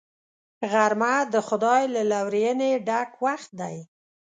[0.71, 3.77] غرمه د خدای له لورینې ډک وخت دی